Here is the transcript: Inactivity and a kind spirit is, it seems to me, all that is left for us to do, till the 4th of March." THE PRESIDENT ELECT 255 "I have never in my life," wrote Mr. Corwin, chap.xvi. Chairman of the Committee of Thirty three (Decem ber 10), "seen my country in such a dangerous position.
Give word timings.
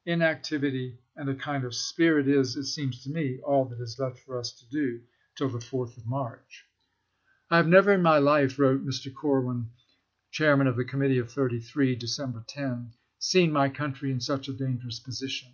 Inactivity 0.06 0.98
and 1.14 1.28
a 1.30 1.36
kind 1.36 1.72
spirit 1.72 2.26
is, 2.26 2.56
it 2.56 2.64
seems 2.64 3.04
to 3.04 3.10
me, 3.10 3.38
all 3.44 3.64
that 3.66 3.80
is 3.80 3.96
left 3.96 4.18
for 4.18 4.40
us 4.40 4.50
to 4.50 4.66
do, 4.66 5.00
till 5.36 5.48
the 5.48 5.60
4th 5.60 5.96
of 5.96 6.04
March." 6.04 6.64
THE 7.48 7.50
PRESIDENT 7.50 7.50
ELECT 7.50 7.50
255 7.50 7.50
"I 7.50 7.56
have 7.58 7.68
never 7.68 7.92
in 7.92 8.02
my 8.02 8.18
life," 8.18 8.58
wrote 8.58 8.84
Mr. 8.84 9.14
Corwin, 9.14 9.70
chap.xvi. 10.32 10.32
Chairman 10.32 10.66
of 10.66 10.76
the 10.76 10.84
Committee 10.84 11.18
of 11.18 11.30
Thirty 11.30 11.60
three 11.60 11.94
(Decem 11.94 12.32
ber 12.32 12.44
10), 12.44 12.90
"seen 13.20 13.52
my 13.52 13.68
country 13.68 14.10
in 14.10 14.18
such 14.18 14.48
a 14.48 14.52
dangerous 14.52 14.98
position. 14.98 15.52